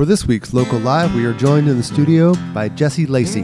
[0.00, 3.42] For this week's Local Live, we are joined in the studio by Jesse Lacy.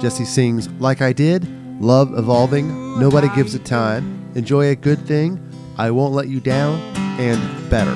[0.00, 1.46] Jesse sings Like I Did,
[1.82, 5.38] Love Evolving, Nobody Gives It Time, Enjoy a Good Thing,
[5.76, 6.80] I Won't Let You Down,
[7.20, 7.90] and Better.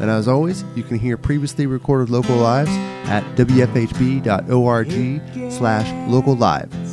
[0.00, 2.70] And as always, you can hear previously recorded local lives
[3.08, 4.90] at wfhb.org
[5.52, 6.87] slash local live.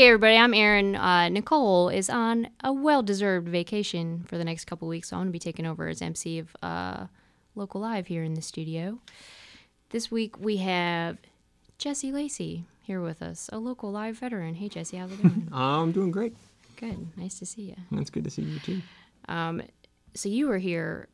[0.00, 0.96] Hey everybody, I'm Erin.
[0.96, 5.30] Uh, Nicole is on a well-deserved vacation for the next couple weeks, so I'm gonna
[5.30, 7.04] be taking over as MC of uh,
[7.54, 8.98] Local Live here in the studio.
[9.90, 11.18] This week we have
[11.76, 14.54] Jesse Lacy here with us, a local live veteran.
[14.54, 15.48] Hey Jesse, how's it going?
[15.52, 16.34] I'm doing great.
[16.76, 17.76] Good, nice to see you.
[17.92, 18.80] That's good to see you too.
[19.28, 19.60] Um,
[20.14, 21.08] so you were here.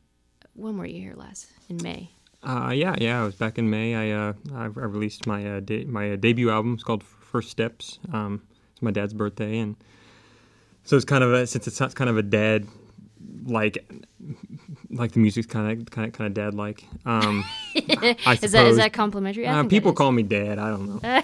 [0.54, 1.48] When were you here last?
[1.68, 2.10] In May.
[2.40, 3.20] Uh, yeah, yeah.
[3.20, 3.96] I was back in May.
[3.96, 6.74] I uh, I, I released my uh, de- my uh, debut album.
[6.74, 7.98] It's called First Steps.
[8.12, 8.42] Um,
[8.76, 9.74] it's my dad's birthday, and
[10.84, 12.68] so it's kind of a since it's kind of a dad
[13.46, 13.90] like
[14.90, 16.84] like the music's kind of kind of kind of dad like.
[17.06, 17.42] Um,
[17.74, 19.46] is that is that complimentary?
[19.46, 20.59] Uh, people call me dad.
[20.59, 21.23] I don't know.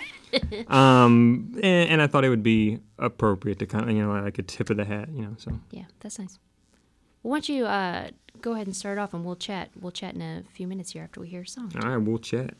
[0.74, 4.38] um, and, and, I thought it would be appropriate to kind of you know like
[4.38, 5.34] a tip of the hat, you know.
[5.36, 6.38] So yeah, that's nice.
[7.22, 8.08] Well, why don't you uh,
[8.40, 9.68] go ahead and start off, and we'll chat.
[9.78, 11.72] We'll chat in a few minutes here after we hear a song.
[11.82, 12.54] All right, we'll chat.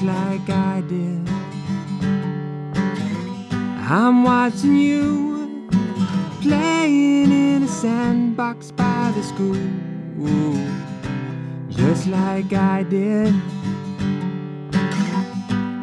[0.00, 1.28] Just like I did.
[3.90, 5.68] I'm watching you
[6.40, 9.56] playing in a sandbox by the school
[11.68, 13.34] just like I did.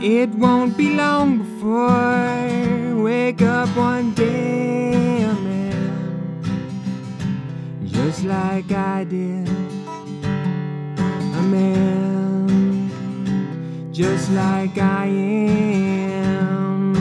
[0.01, 6.51] It won't be long before I wake up one day a man,
[7.85, 9.47] just like I did.
[11.39, 11.96] A man,
[13.97, 16.93] just like I am.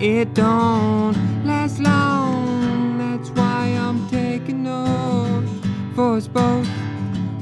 [0.00, 1.14] It don't
[1.44, 5.44] last long, that's why I'm taking note
[5.94, 6.66] for us both,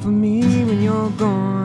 [0.01, 1.60] for me when you're gone.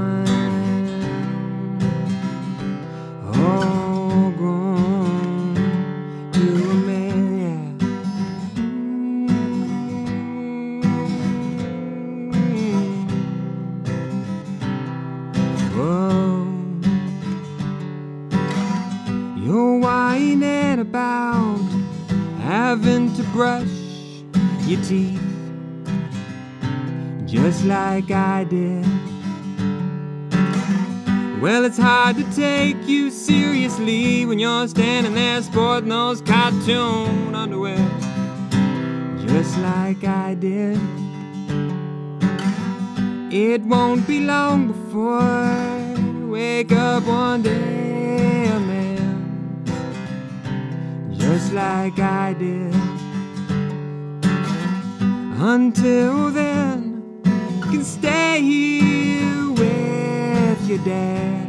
[23.45, 23.67] Brush
[24.65, 25.21] your teeth
[27.27, 28.85] just like I did.
[31.43, 37.85] Well, it's hard to take you seriously when you're standing there sporting those cartoon underwear,
[39.27, 40.79] just like I did.
[43.31, 45.95] It won't be long before I
[46.35, 49.63] wake up one day, man,
[51.19, 52.84] just like I did.
[55.47, 61.47] Until then, you can stay here with your dad,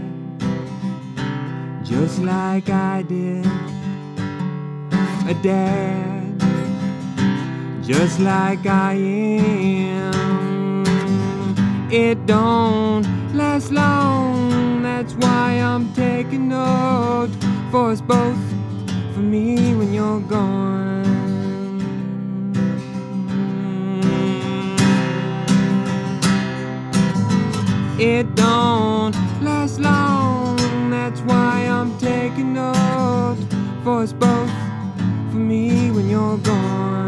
[1.82, 3.46] just like I did.
[5.26, 6.38] A dad,
[7.82, 10.84] just like I am.
[11.90, 17.30] It don't last long, that's why I'm taking note
[17.70, 18.36] for us both,
[19.14, 20.95] for me when you're gone.
[27.98, 30.56] It don't last long.
[30.90, 33.38] That's why I'm taking note
[33.82, 34.50] for us both,
[35.30, 37.05] for me when you're gone.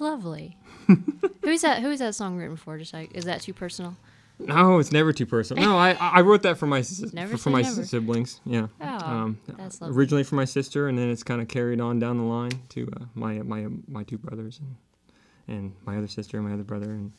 [0.00, 0.56] Lovely.
[1.42, 1.82] who's that?
[1.82, 2.78] Who is that song written for?
[2.78, 3.96] Just like, is that too personal?
[4.40, 5.64] No, it's never too personal.
[5.64, 7.84] No, I I wrote that for my for, for my never.
[7.84, 8.40] siblings.
[8.44, 8.68] Yeah.
[8.80, 9.96] Oh, um, that's lovely.
[9.96, 12.88] Originally for my sister, and then it's kind of carried on down the line to
[13.00, 14.76] uh, my my my two brothers and
[15.56, 17.12] and my other sister and my other brother and.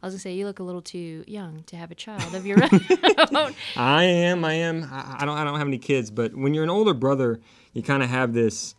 [0.00, 2.46] I was gonna say you look a little too young to have a child of
[2.46, 2.62] your
[3.34, 3.54] own.
[3.76, 4.44] I am.
[4.44, 4.88] I am.
[4.92, 5.36] I, I don't.
[5.36, 7.40] I don't have any kids, but when you're an older brother,
[7.72, 8.76] you kind of have this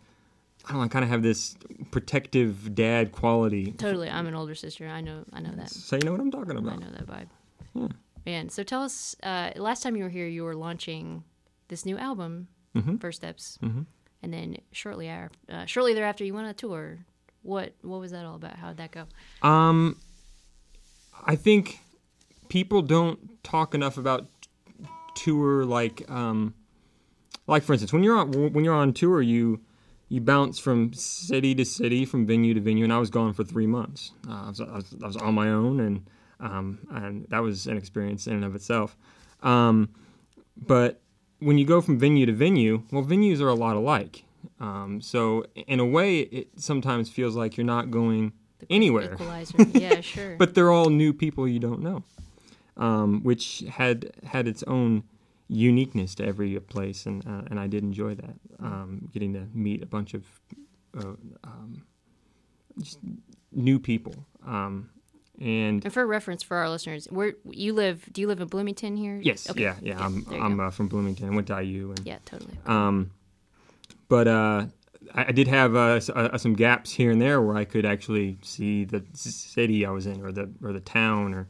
[0.69, 1.55] I don't know, I kind of have this
[1.89, 3.71] protective dad quality.
[3.71, 4.07] Totally.
[4.07, 4.87] I'm an older sister.
[4.87, 5.69] I know I know that.
[5.71, 6.73] So you know what I'm talking about.
[6.73, 7.27] I know that vibe.
[7.73, 7.87] Yeah.
[8.25, 9.15] Man, so tell us.
[9.23, 11.23] Uh, last time you were here, you were launching
[11.69, 12.97] this new album, Mm-hmm.
[12.97, 13.87] First Steps, and
[14.33, 16.99] then shortly after, uh, shortly thereafter, you went on a tour.
[17.41, 18.57] What what was that all about?
[18.57, 19.05] How did that go?
[19.41, 19.97] Um,
[21.25, 21.79] I think
[22.47, 24.27] people don't talk enough about
[25.15, 26.53] tour like um,
[27.47, 29.61] like for instance when you're on when you're on tour you
[30.09, 33.43] you bounce from city to city from venue to venue and I was gone for
[33.43, 36.05] three months uh, I, was, I, was, I was on my own and
[36.39, 38.97] um, and that was an experience in and of itself
[39.41, 39.89] um,
[40.57, 41.01] but
[41.39, 44.23] when you go from venue to venue well venues are a lot alike
[44.59, 48.33] um, so in a way it sometimes feels like you're not going
[48.69, 49.63] anywhere Equalizer.
[49.73, 50.35] yeah, sure.
[50.37, 52.03] but they're all new people you don't know,
[52.77, 55.03] um, which had had its own
[55.49, 59.81] uniqueness to every place, and uh, and I did enjoy that, um, getting to meet
[59.83, 60.23] a bunch of
[60.97, 61.83] uh, um,
[62.81, 62.99] just
[63.51, 64.15] new people.
[64.45, 64.89] Um,
[65.41, 68.07] and and for reference for our listeners, where you live?
[68.11, 69.19] Do you live in Bloomington here?
[69.23, 69.63] yes, Okay.
[69.63, 71.27] yeah, yeah, I'm I'm uh, from Bloomington.
[71.31, 72.57] I went to IU, and yeah, totally.
[72.65, 73.11] um,
[74.07, 74.65] but uh,
[75.15, 77.85] I, I did have uh, s- uh, some gaps here and there where I could
[77.85, 81.47] actually see the city I was in, or the or the town, or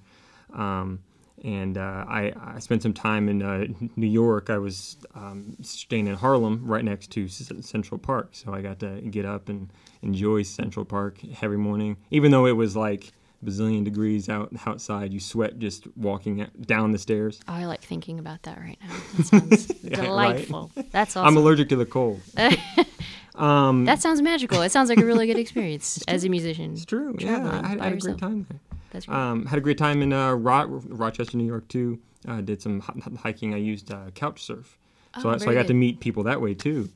[0.53, 0.99] um,
[1.43, 3.65] and uh, I, I spent some time in uh,
[3.95, 4.49] New York.
[4.49, 8.79] I was um, staying in Harlem, right next to C- Central Park, so I got
[8.79, 9.69] to get up and
[10.01, 13.11] enjoy Central Park every morning, even though it was like
[13.43, 15.13] bazillion degrees out outside.
[15.13, 17.39] You sweat just walking down the stairs.
[17.47, 18.95] Oh, I like thinking about that right now.
[19.17, 20.05] That sounds Yeah, right.
[20.05, 20.71] delightful.
[20.91, 21.27] That's awesome.
[21.27, 22.21] I'm allergic to the cold.
[23.35, 24.61] um, that sounds magical.
[24.61, 26.73] It sounds like a really good experience as a musician.
[26.73, 27.15] It's true.
[27.19, 28.59] Yeah, I had, I had a great time there.
[28.91, 29.07] That's.
[29.09, 31.99] Um, had a great time in uh, Ro- Rochester, New York too.
[32.27, 33.53] Uh, did some h- hiking.
[33.53, 34.77] I used uh, couch surf,
[35.21, 35.67] so Oh, I, so I got good.
[35.69, 36.89] to meet people that way too.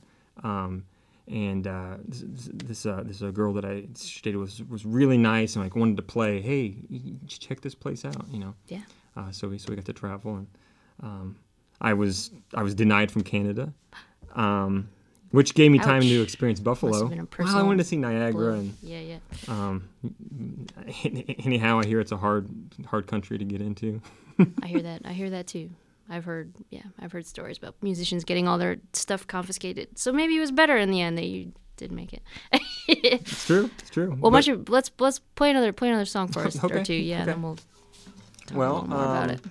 [0.44, 0.86] Um,
[1.28, 5.18] and uh, this this, uh, this uh, girl that I stayed with was, was really
[5.18, 6.42] nice and like wanted to play.
[6.42, 6.76] Hey,
[7.28, 8.26] check this place out.
[8.32, 8.54] You know.
[8.68, 8.82] Yeah.
[9.16, 10.48] Uh, so we so we got to travel and
[11.02, 11.36] um,
[11.80, 13.72] I was I was denied from Canada.
[14.36, 14.90] Um,
[15.34, 17.08] which gave me time to experience Buffalo.
[17.08, 18.60] been a well, I wanted to see Niagara, Blow.
[18.60, 19.18] and Yeah, yeah.
[19.48, 19.90] um,
[21.44, 22.48] anyhow, I hear it's a hard,
[22.88, 24.00] hard country to get into.
[24.62, 25.02] I hear that.
[25.06, 25.72] I hear that too.
[26.10, 29.98] I've heard, yeah, I've heard stories about musicians getting all their stuff confiscated.
[29.98, 32.22] So maybe it was better in the end that you did make it.
[32.88, 33.70] It's true.
[33.80, 34.10] It's true.
[34.10, 36.94] well, But- much of, let's let's play another play another song for us or two.
[36.94, 37.32] Yeah, and okay.
[37.32, 37.58] then we'll
[38.46, 39.42] talk Well, a little more about um, it.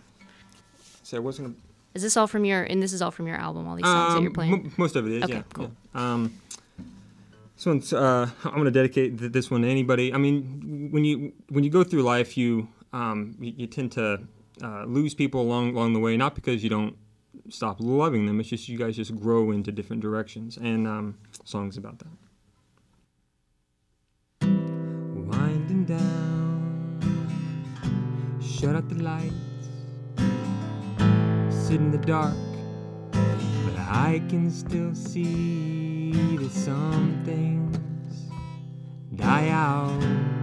[1.02, 1.56] so I wasn't.
[1.94, 2.62] Is this all from your?
[2.62, 3.66] And this is all from your album.
[3.68, 4.52] All these songs that you're Um, playing.
[4.66, 5.22] m- most of it is.
[5.24, 5.42] Okay, yeah.
[5.52, 5.72] cool.
[5.94, 6.12] yeah.
[6.14, 6.32] Um,
[7.56, 7.92] this one's.
[7.92, 10.12] Uh, I'm going to dedicate th- this one to anybody.
[10.12, 14.20] I mean, when you when you go through life, you um, you, you tend to
[14.62, 16.96] uh, lose people along along the way, not because you don't
[17.50, 18.40] stop loving them.
[18.40, 22.08] It's just you guys just grow into different directions, and um, songs about that.
[25.30, 27.00] Winding down,
[28.40, 29.51] shut out the lights, sit
[31.72, 32.34] in the dark.
[33.10, 38.30] But I can still see that some things
[39.16, 40.41] die out.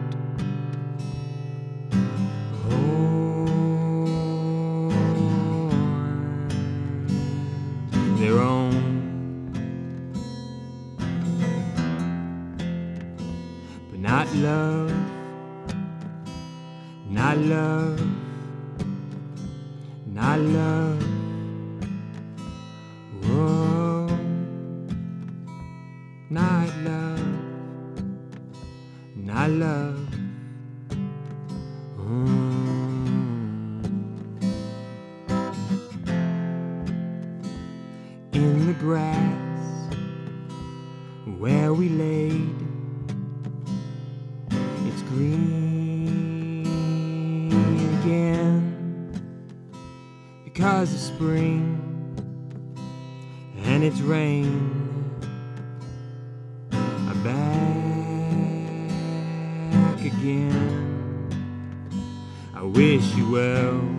[45.10, 46.66] Green
[48.02, 49.12] again
[50.44, 51.76] because of spring
[53.64, 54.76] and it's rain.
[56.72, 57.40] I'm back
[60.06, 61.30] again.
[62.54, 63.99] I wish you well.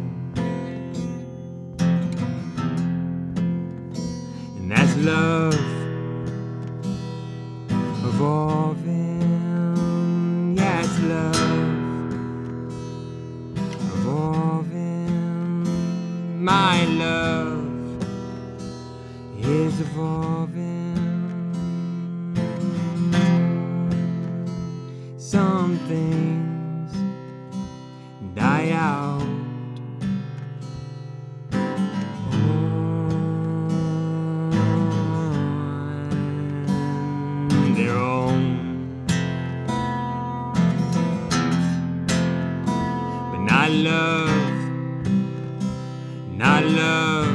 [43.71, 44.69] love,
[46.37, 47.30] not love.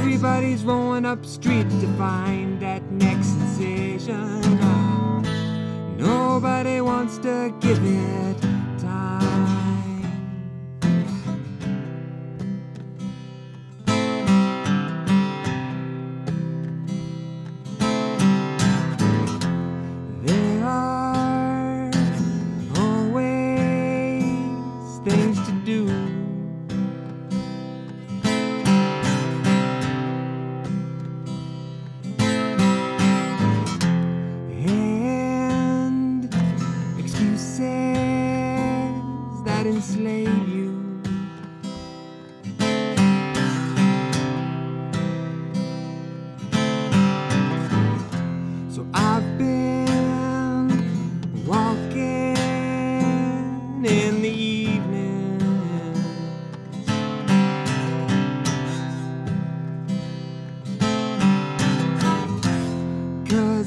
[0.00, 4.40] Everybody's rolling up street to find that next sensation.
[5.98, 8.59] Nobody wants to give it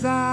[0.03, 0.32] Cause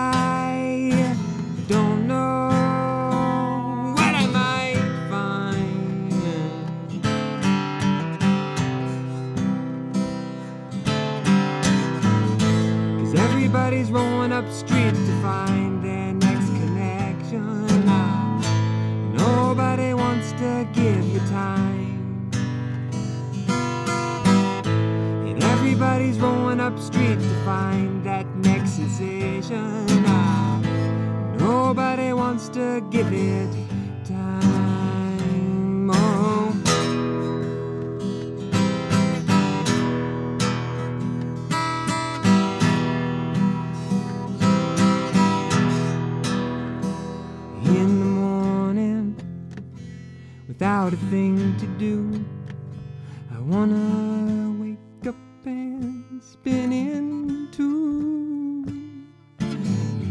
[56.21, 58.65] and spin into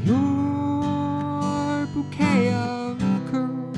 [0.04, 3.00] your bouquet of
[3.30, 3.78] curls.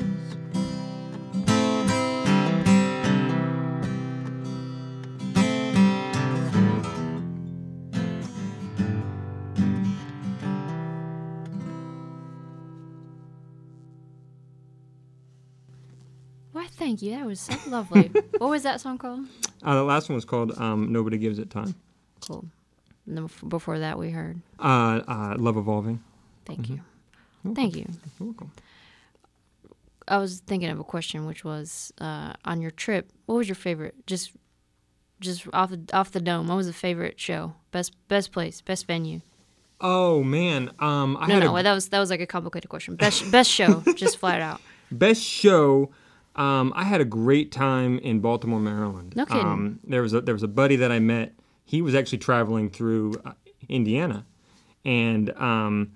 [16.52, 17.10] Why, thank you.
[17.12, 18.10] That was so lovely.
[18.38, 19.26] what was that song called?
[19.62, 21.74] Uh, the last one was called um, "Nobody Gives It Time."
[22.26, 22.46] Cool.
[23.06, 24.40] And then before that, we heard.
[24.58, 26.02] Uh, uh, Love Evolving.
[26.44, 26.80] Thank you.
[27.54, 27.86] Thank you.
[28.18, 28.52] You're welcome.
[30.08, 33.10] I was thinking of a question, which was uh, on your trip.
[33.26, 33.94] What was your favorite?
[34.06, 34.32] Just,
[35.20, 36.48] just off the off the dome.
[36.48, 37.54] What was the favorite show?
[37.70, 39.20] Best best place, best venue.
[39.80, 42.68] Oh man, um, I No, had no, a that was that was like a complicated
[42.68, 42.96] question.
[42.96, 44.60] Best best show, just flat out.
[44.90, 45.90] best show.
[46.34, 49.14] Um, I had a great time in Baltimore, Maryland.
[49.16, 49.44] No kidding.
[49.46, 51.32] Um, there was a there was a buddy that I met.
[51.72, 53.32] He was actually traveling through uh,
[53.66, 54.26] Indiana,
[54.84, 55.92] and um,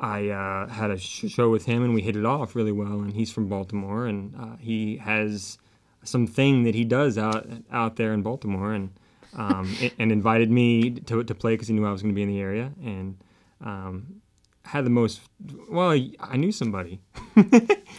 [0.00, 3.00] I uh, had a sh- show with him and we hit it off really well.
[3.00, 5.56] And he's from Baltimore and uh, he has
[6.02, 8.72] something that he does out out there in Baltimore.
[8.72, 8.90] And
[9.36, 12.22] um, and invited me to to play because he knew I was going to be
[12.22, 12.72] in the area.
[12.82, 13.16] And.
[13.62, 14.22] Um,
[14.62, 15.22] had the most
[15.68, 17.00] well i knew somebody.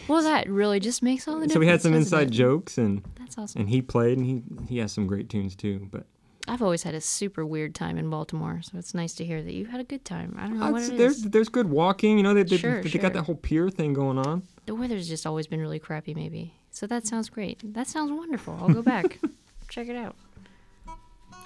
[0.08, 3.04] Well that really just makes all the difference so we had some inside jokes and
[3.20, 3.62] that's awesome.
[3.62, 6.06] and he played and he he has some great tunes too but
[6.48, 9.54] i've always had a super weird time in baltimore so it's nice to hear that
[9.54, 10.36] you had a good time.
[10.40, 11.24] I don't know what it there's is.
[11.24, 13.02] there's good walking you know they, they, Sure, they sure.
[13.02, 14.44] got that whole pier thing going on.
[14.66, 16.54] The weather's just always been really crappy maybe.
[16.72, 17.60] So that sounds great.
[17.74, 18.58] That sounds wonderful.
[18.62, 19.20] I'll go back.
[19.70, 20.16] Check it out.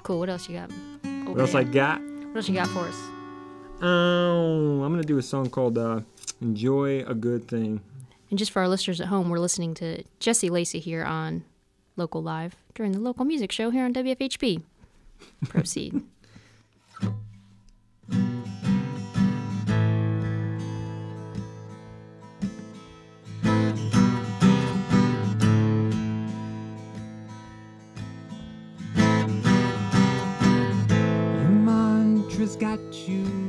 [0.03, 0.19] Cool.
[0.19, 0.71] What else you got?
[1.03, 1.61] Over what else there?
[1.61, 2.01] i got?
[2.01, 2.99] What else you got for us?
[3.81, 6.01] Oh i'm gonna do a song called uh,
[6.41, 7.81] enjoy a good thing.
[8.29, 11.43] And just for our listeners at home, we're listening to Jesse Lacy here on
[11.95, 14.63] Local Live during the local music show here on WFHB.
[15.47, 16.01] Proceed.
[31.45, 33.44] Your mantra's got you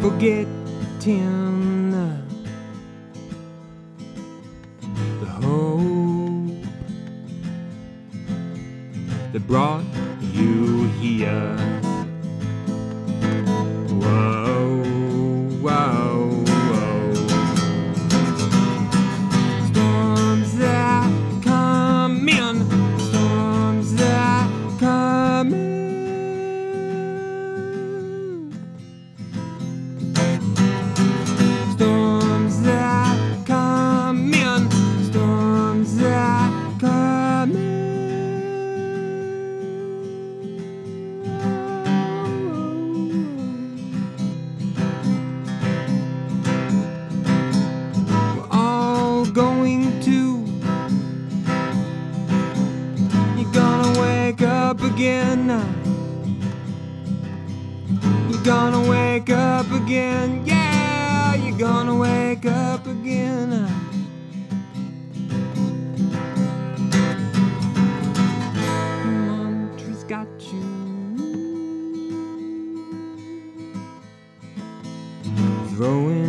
[0.00, 1.90] Forgetting
[5.20, 6.64] the hope
[9.32, 9.89] that brought
[54.70, 55.48] up again.
[58.30, 63.50] You're gonna wake up again, yeah, you're gonna wake up again.
[69.04, 70.62] Mantra's got you
[75.74, 76.19] throwing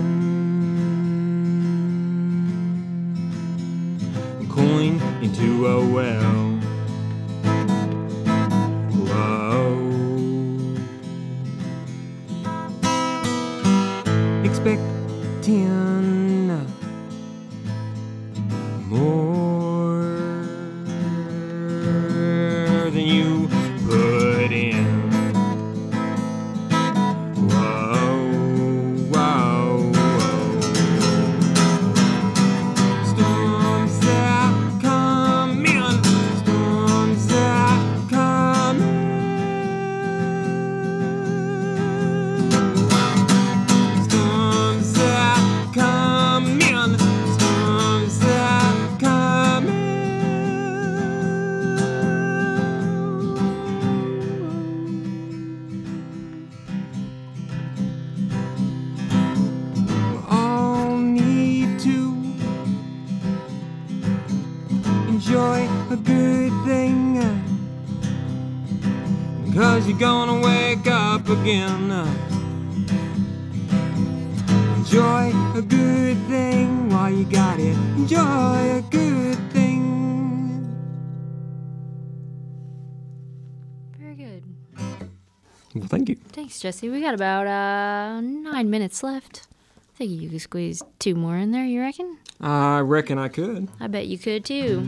[86.62, 86.92] Jesse.
[86.92, 89.48] We got about uh, nine minutes left.
[89.96, 92.20] I think you could squeeze two more in there, you reckon?
[92.40, 93.68] I reckon I could.
[93.80, 94.82] I bet you could too.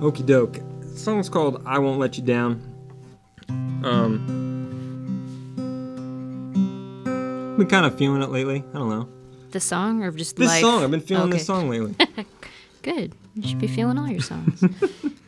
[0.00, 0.58] Okie doke.
[0.96, 2.60] Song's called I Won't Let You Down.
[3.84, 4.26] Um,
[7.56, 8.64] been kind of feeling it lately.
[8.74, 9.08] I don't know.
[9.52, 10.60] The song or just This life?
[10.60, 11.94] song, I've been feeling this song lately.
[12.82, 13.14] Good.
[13.36, 14.64] You should be feeling all your songs.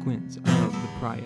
[0.00, 1.20] consequence of the prior,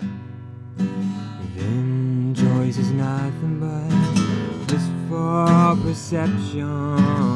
[1.56, 7.33] then choice is nothing but just for perception.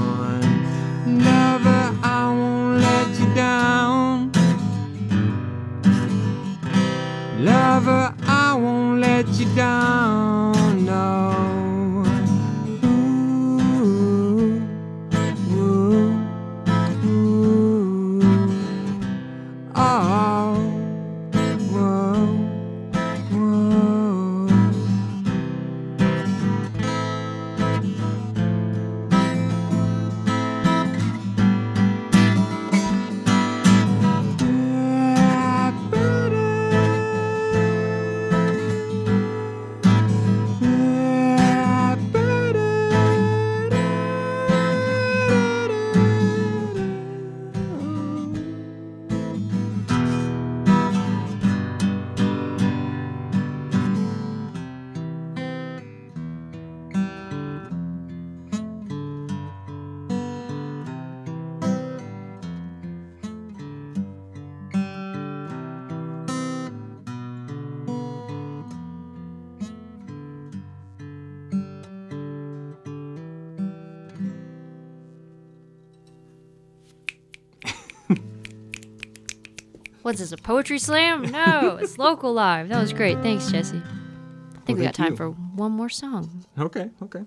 [80.09, 81.31] What's this, a poetry slam?
[81.31, 82.71] No, it's local live.
[82.71, 83.19] That was great.
[83.21, 83.77] Thanks, Jesse.
[83.77, 85.17] I think Well, we got time you.
[85.19, 86.47] for one more song.
[86.59, 87.25] Okay, okay.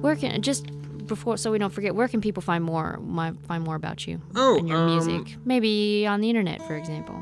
[0.00, 0.66] Where can just
[1.06, 4.20] before so we don't forget, where can people find more my, find more about you
[4.34, 5.36] Oh, and your um, music?
[5.44, 7.14] Maybe on the internet, for example.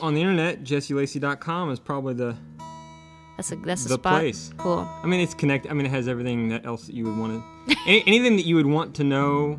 [0.00, 2.36] On the internet, jesselacy.com is probably the.
[3.36, 4.20] That's a that's a The spot.
[4.20, 4.52] place.
[4.58, 4.88] Cool.
[5.02, 5.72] I mean, it's connected.
[5.72, 7.55] I mean, it has everything that else that you would want to.
[7.86, 9.58] any, anything that you would want to know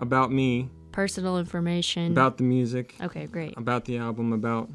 [0.00, 2.12] about me, Personal information.
[2.12, 3.56] about the music, Okay, great.
[3.56, 4.68] about the album, about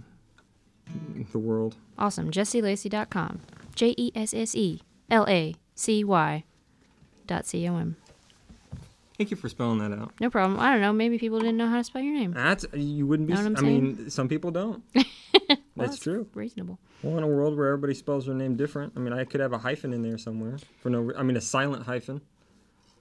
[1.31, 1.75] the world.
[1.97, 2.31] Awesome.
[2.31, 3.41] JesseLacy.com.
[3.75, 6.43] J E S S E L A C Y
[7.27, 7.95] dot C O M.
[9.17, 10.13] Thank you for spelling that out.
[10.21, 10.59] No problem.
[10.59, 10.93] I don't know.
[10.93, 12.31] Maybe people didn't know how to spell your name.
[12.33, 13.33] That's you wouldn't be.
[13.33, 14.81] Know what I'm I mean, some people don't.
[15.79, 16.27] Well, That's true.
[16.33, 16.79] Reasonable.
[17.03, 19.53] Well, in a world where everybody spells their name different, I mean, I could have
[19.53, 20.99] a hyphen in there somewhere for no.
[21.01, 22.21] re- I mean, a silent hyphen.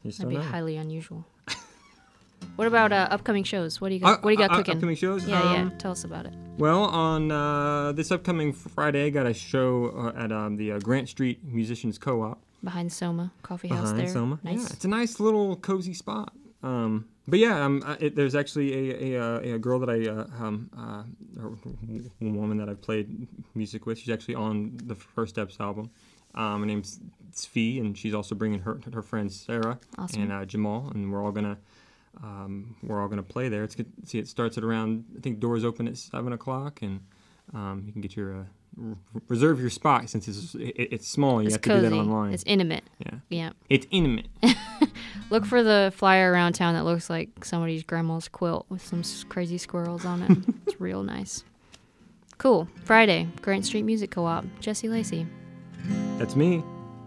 [0.05, 0.43] That'd be know.
[0.43, 1.27] highly unusual.
[2.57, 3.81] what about uh, upcoming shows?
[3.81, 4.19] What do you got?
[4.19, 4.75] Uh, what do you got uh, uh, cooking?
[4.77, 5.27] upcoming shows?
[5.27, 5.79] Yeah, Um, yeah.
[5.79, 6.35] Tell us about it.
[6.57, 10.79] Well, on uh, this upcoming Friday, I got a show uh, at um, the uh,
[10.79, 14.09] Grant Street Musicians Co-op Behind Soma Coffee House behind there.
[14.09, 14.39] Soma.
[14.43, 14.59] Nice.
[14.61, 16.33] Yeah, it's a nice little cozy spot.
[16.63, 20.09] Um, but yeah, um, I, it, there's actually a, a, uh, a girl that I,
[20.09, 21.05] uh, um, uh,
[22.21, 23.99] woman that I've played music with.
[23.99, 25.91] She's actually on the First Steps album.
[26.35, 27.01] Um, her name's
[27.33, 30.23] Svi, and she's also bringing her her friends Sarah Awesome.
[30.23, 31.59] and uh, Jamal, and we're all gonna
[32.23, 33.63] um, we're all gonna play there.
[33.65, 33.91] It's good.
[34.05, 37.01] See, it starts at around I think doors open at seven o'clock, and
[37.55, 38.45] um, you can get your uh,
[39.29, 41.41] reserve your spot since it's it, it's small.
[41.43, 42.33] You it's have to do that online.
[42.33, 42.85] It's intimate.
[42.99, 43.51] yeah, Yeah.
[43.69, 44.27] it's intimate.
[45.31, 49.59] Look for the flyer around town that looks like somebody's grandma's quilt with some crazy
[49.59, 50.55] squirrels on it.
[50.67, 51.45] it's real nice.
[52.39, 52.69] Cool.
[52.85, 54.45] Friday, Grant Street Music Co-op.
[54.61, 55.27] Jesse Lacy.
[56.19, 56.63] That's me.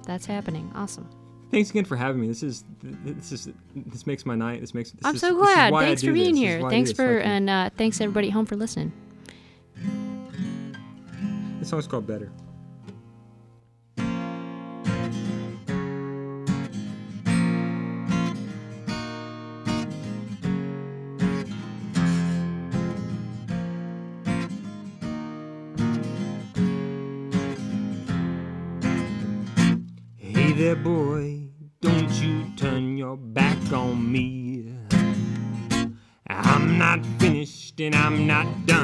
[0.06, 0.72] That's happening.
[0.76, 1.10] Awesome.
[1.52, 2.28] Thanks again for having me.
[2.28, 4.62] This is this is this makes my night.
[4.62, 4.92] This makes.
[4.92, 5.74] This I'm is- so glad.
[5.74, 6.40] Thanks for being this.
[6.40, 6.70] Here.
[6.70, 8.92] Thanks for and uh, thanks everybody at home for listening.
[11.62, 12.32] This song's called Better.
[30.18, 34.74] Hey there, boy, don't you turn your back on me.
[36.26, 38.81] I'm not finished and I'm not done,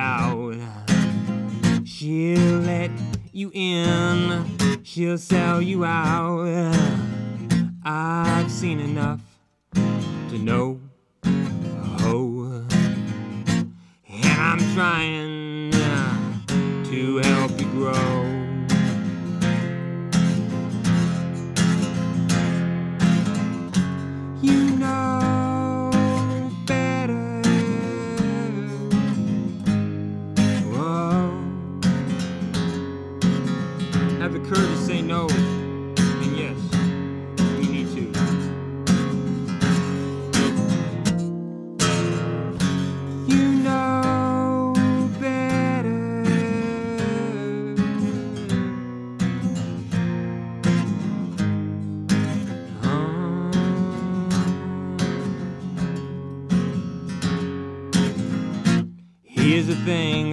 [0.00, 0.39] do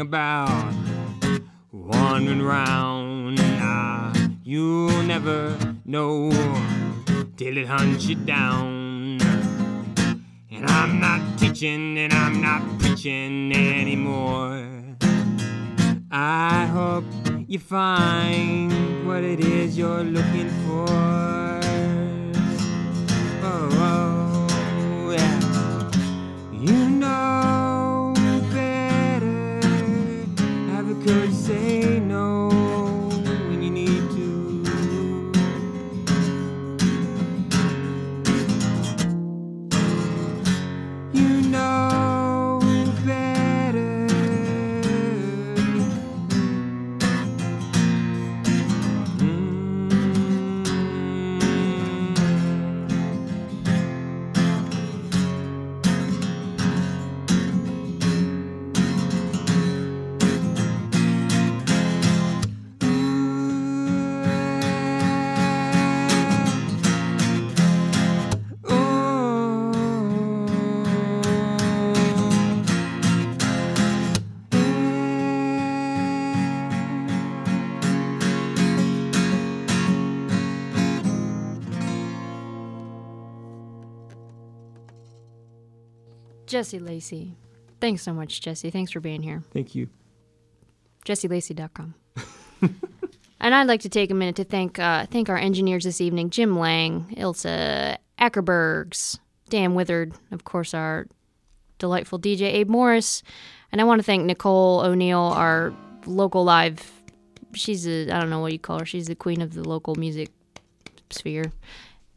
[0.08, 0.74] about
[1.74, 3.38] wandering round.
[3.60, 6.32] Ah, you'll never know
[7.36, 9.20] till it hunts you down.
[10.50, 14.66] And I'm not teaching and I'm not preaching anymore.
[16.10, 17.04] I hope
[17.46, 21.47] you find what it is you're looking for.
[86.48, 87.36] Jesse Lacy.
[87.80, 88.70] Thanks so much, Jesse.
[88.72, 89.44] Thanks for being here.
[89.54, 89.90] Thank you.
[91.06, 91.94] jesselacy.com.
[93.40, 96.32] and I'd like to take a minute to thank uh, thank our engineers this evening:
[96.32, 101.08] Jim Lang, Ilse Ackerbergs, Dan Withered, of course, our
[101.78, 103.22] delightful DJ Abe Morris.
[103.72, 105.74] And I want to thank Nicole O'Neill, our
[106.06, 106.92] local live.
[107.54, 108.86] She's a, I don't know what you call her.
[108.86, 110.30] She's the queen of the local music
[111.10, 111.52] sphere.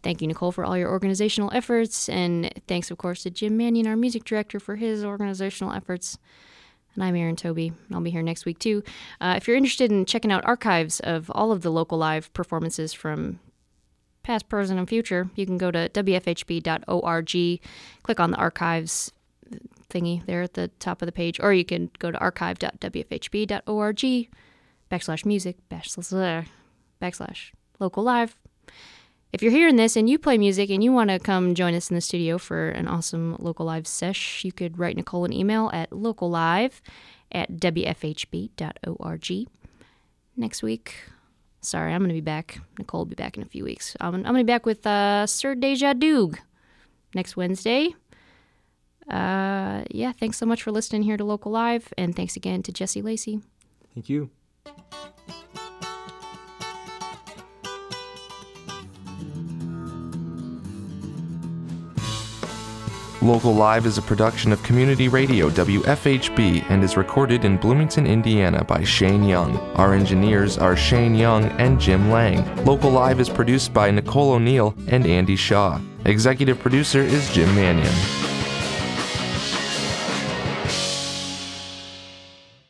[0.03, 2.09] Thank you, Nicole, for all your organizational efforts.
[2.09, 6.19] And thanks, of course, to Jim Manion, our music director, for his organizational efforts.
[6.95, 8.83] And I'm Erin Toby, I'll be here next week too.
[9.21, 12.93] Uh, if you're interested in checking out archives of all of the local live performances
[12.93, 13.39] from
[14.23, 17.61] past, present, and future, you can go to wfhb.org,
[18.03, 19.13] click on the archives
[19.89, 24.29] thingy there at the top of the page, or you can go to archive.wfhb.org
[24.91, 26.47] backslash music backslash,
[27.01, 28.37] backslash local live.
[29.33, 31.89] If you're hearing this and you play music and you want to come join us
[31.89, 35.71] in the studio for an awesome local live sesh, you could write Nicole an email
[35.73, 36.81] at locallive
[37.31, 39.49] at wfhb.org.
[40.37, 40.95] Next week,
[41.61, 42.59] sorry, I'm going to be back.
[42.79, 43.97] Nicole will be back in a few weeks.
[44.01, 46.39] I'm, I'm going to be back with uh, Sir Deja Doog
[47.15, 47.95] next Wednesday.
[49.09, 52.73] Uh, yeah, thanks so much for listening here to Local Live, and thanks again to
[52.73, 53.41] Jesse Lacy.
[53.95, 54.31] Thank you.
[63.31, 68.65] Local Live is a production of Community Radio WFHB and is recorded in Bloomington, Indiana
[68.65, 69.57] by Shane Young.
[69.77, 72.65] Our engineers are Shane Young and Jim Lang.
[72.65, 75.81] Local Live is produced by Nicole O'Neill and Andy Shaw.
[76.07, 78.30] Executive producer is Jim Manion.